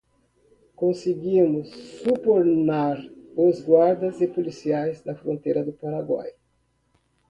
[0.75, 1.67] Conseguimos
[2.01, 2.97] subornar
[3.37, 6.33] os guardas e policiais da fronteira do Paraguai